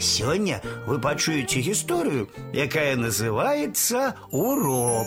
Сегодня 0.00 0.62
вы 0.86 0.98
пачуеце 0.98 1.60
историю, 1.60 2.30
якая 2.54 2.96
называется 2.96 4.16
урок. 4.30 5.06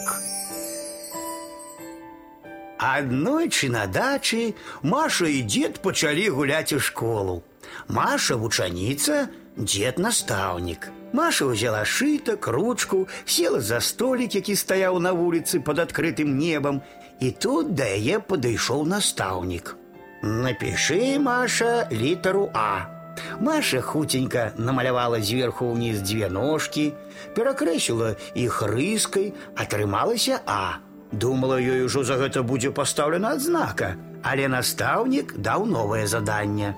Аднойчы 2.77 3.69
на 3.69 3.87
дачы 3.87 4.55
Маша 4.83 5.25
и 5.25 5.41
дед 5.41 5.81
пачалі 5.81 6.29
гуляць 6.29 6.73
у 6.73 6.79
школу. 6.79 7.43
Маша 7.87 8.35
вучаніца, 8.35 9.29
дед 9.57 9.97
наставник. 9.97 10.91
Маша 11.11 11.45
взяла 11.45 11.85
шиток, 11.85 12.47
ручку, 12.47 13.07
села 13.25 13.61
за 13.61 13.79
столик, 13.79 14.35
які 14.35 14.55
стаяў 14.55 14.99
на 14.99 15.13
вуліцы 15.13 15.59
под 15.59 15.79
открытым 15.79 16.37
небом, 16.37 16.81
и 17.19 17.31
тут 17.31 17.73
да 17.73 17.85
яе 17.85 18.19
падышоў 18.19 18.85
настаўнік. 18.85 19.75
Напиши, 20.21 21.17
Маша, 21.19 21.87
литеру 21.89 22.51
А. 22.53 23.01
Маша 23.40 23.80
хутенько 23.80 24.52
намалявала 24.56 25.20
зверху 25.20 25.70
вниз 25.70 26.00
две 26.00 26.28
ножки, 26.28 26.94
перакрэсіла 27.34 28.16
іх 28.34 28.62
рыскай, 28.62 29.34
атрымалася 29.56 30.40
А. 30.46 30.78
Думала, 31.12 31.56
ёй 31.56 31.86
ужо 31.86 32.04
за 32.04 32.18
гэта 32.20 32.42
будзе 32.42 32.70
пастаўлена 32.70 33.32
адзнака, 33.38 33.96
але 34.22 34.48
настаўнік 34.48 35.38
даў 35.38 35.64
новае 35.66 36.06
заданне. 36.06 36.74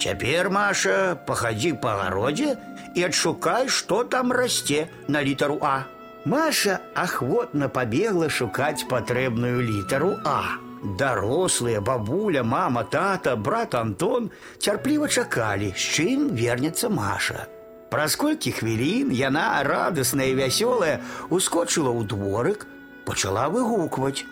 Цяпер, 0.00 0.50
Маша, 0.50 1.16
пахадзі 1.26 1.74
па 1.82 1.96
гародзе 2.02 2.56
і 2.94 3.04
адшукай, 3.08 3.68
што 3.68 4.04
там 4.04 4.32
расце 4.32 4.86
на 5.08 5.22
літару 5.22 5.58
А. 5.62 5.86
Маша 6.24 6.80
ахвотна 6.94 7.68
пабегла 7.68 8.28
шукаць 8.28 8.86
патрэбную 8.88 9.60
літару 9.60 10.16
А. 10.24 10.58
Дарослыя, 10.98 11.80
бабуля, 11.80 12.42
мама, 12.44 12.84
тата, 12.84 13.36
брат 13.36 13.74
Антон 13.74 14.30
цярпліва 14.58 15.08
чакалі, 15.08 15.72
з 15.72 15.84
чым 15.96 16.28
вернецца 16.36 16.92
Маша. 16.92 17.46
Праз 17.88 18.16
колькі 18.20 18.52
хвілін 18.52 19.12
яна 19.14 19.62
радасная 19.64 20.28
і 20.32 20.38
вясёлая 20.42 21.00
ускочыла 21.30 21.88
ў 21.94 22.04
дворык, 22.04 22.66
пачала 23.08 23.48
выгукваць: 23.48 24.26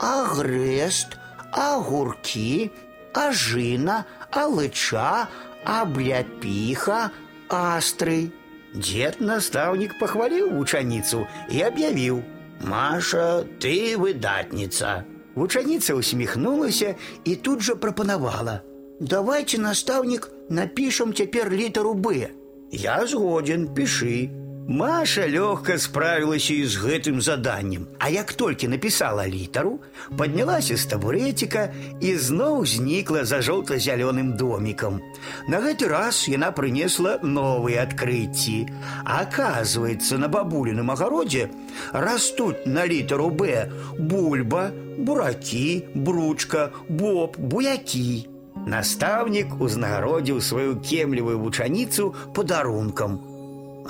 Агрэст, 0.00 1.18
агуркі, 1.52 2.70
ажына, 3.12 4.06
алыча, 4.30 5.28
абляпіха, 5.64 7.10
астры. 7.50 8.32
Дед 8.72 9.20
настаўнік 9.20 9.98
пахваліў 9.98 10.52
вучаніцу 10.56 11.26
і 11.50 11.62
аб'явіў: « 11.68 12.70
Маша, 12.70 13.44
ты 13.58 13.96
выдатніца. 13.96 15.04
Вучаніца 15.34 15.94
усміхнулася 15.94 16.94
і 17.24 17.36
тут 17.36 17.62
жа 17.62 17.74
прапанавала: « 17.74 19.00
Давайте 19.00 19.58
настаўнік 19.58 20.30
напішам 20.48 21.14
цяпер 21.14 21.52
літару 21.52 21.94
Б. 21.94 22.28
Я 22.72 23.06
згоден, 23.06 23.68
пішы. 23.74 24.30
Маша 24.68 25.24
лёгка 25.24 25.78
справілася 25.80 26.52
і 26.52 26.64
з 26.68 26.76
гэтым 26.76 27.20
заданнем, 27.24 27.86
а 27.98 28.12
як 28.12 28.32
толькі 28.36 28.68
напісала 28.68 29.24
літару, 29.24 29.80
паднялася 30.12 30.76
з 30.76 30.84
табурэціка 30.92 31.72
і 32.04 32.10
зноў 32.20 32.68
знікла 32.68 33.24
за 33.24 33.40
жоўта-зялёным 33.40 34.36
домікам. 34.36 35.00
На 35.48 35.64
гэты 35.64 35.88
раз 35.88 36.28
яна 36.28 36.52
прынесла 36.52 37.16
новыя 37.24 37.88
адкрыцці. 37.88 38.68
Аказваецца, 39.08 40.20
на 40.20 40.28
бабуліным 40.28 40.92
агародзе 40.92 41.48
растуць 41.96 42.68
на 42.68 42.84
літару 42.84 43.30
Б 43.32 43.72
бульба, 43.96 44.68
буракі, 45.00 45.88
бручка, 45.94 46.68
боб, 46.92 47.40
буякі. 47.40 48.28
Настаўнік 48.68 49.56
узнагародзіў 49.64 50.44
сваю 50.44 50.76
кемлівую 50.84 51.40
вучаніцу 51.40 52.12
падарункам – 52.36 53.31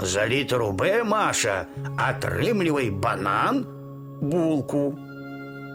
за 0.02 0.27
літеру 0.27 0.72
Б, 0.72 1.03
Маша, 1.03 1.66
атрымлівай 1.97 2.91
банан, 2.91 3.66
булку. 4.22 4.97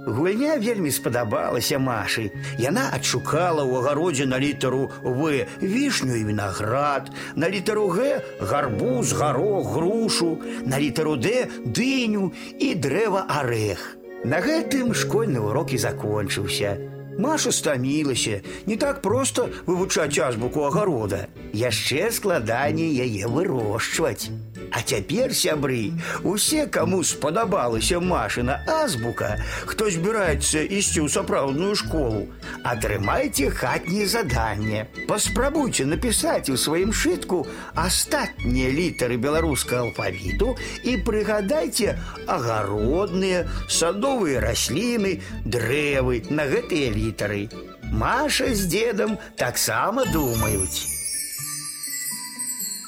Гульня 0.06 0.56
вельмі 0.56 0.90
спадабалася 0.90 1.78
Машы. 1.78 2.32
Яна 2.56 2.88
адшукала 2.96 3.60
ў 3.60 3.76
агародзе 3.76 4.26
на 4.26 4.40
літару 4.40 4.88
В 5.02 5.44
вішню 5.62 6.16
і 6.16 6.24
вінаград, 6.24 7.10
на 7.36 7.50
літару 7.50 7.88
Г 7.88 8.22
гарбуз, 8.40 9.12
гарох, 9.12 9.68
грушу, 9.74 10.38
на 10.64 10.80
літару 10.80 11.16
Д 11.16 11.46
дыню 11.64 12.32
і 12.58 12.74
дрэва 12.74 13.26
арэх. 13.28 13.96
На 14.24 14.40
гэтым 14.40 14.94
школьны 14.94 15.44
урок 15.44 15.76
і 15.76 15.78
закончыўся. 15.78 16.97
Маша 17.18 17.52
стамілася, 17.52 18.40
не 18.66 18.76
так 18.76 19.02
проста 19.02 19.48
вывучаць 19.66 20.18
азбуку 20.22 20.62
агарода. 20.70 21.26
Яшчэ 21.52 22.12
складаней 22.14 22.94
яе 22.94 23.26
вырошчваць. 23.26 24.30
А 24.77 24.81
цяпер 24.81 25.33
сябры, 25.33 25.93
усе, 26.23 26.65
каму 26.67 27.03
спадабалася 27.03 27.99
машына 27.99 28.59
азбука, 28.69 29.37
хто 29.65 29.89
збіраецца 29.89 30.63
ісці 30.65 31.05
ў 31.05 31.09
сапраўдную 31.13 31.73
школу, 31.77 32.27
атрымайце 32.61 33.49
хатняе 33.49 34.05
заданне. 34.09 34.85
Паспрабуйце 35.09 35.85
напісаць 35.89 36.49
у 36.53 36.57
сваім 36.57 36.93
шытку 36.93 37.43
астатнія 37.73 38.69
літары 38.73 39.17
беларускага 39.17 39.89
алфавіту 39.89 40.55
і 40.85 40.97
прыгадайце 41.05 41.97
агародныя, 42.25 43.45
садовыя 43.69 44.41
расліны, 44.41 45.19
дрэвы 45.45 46.25
на 46.29 46.49
гэтыя 46.49 46.93
літары. 46.93 47.45
Маша 47.93 48.53
з 48.53 48.69
дзедам 48.73 49.17
таксама 49.37 50.05
думаюць. 50.09 50.96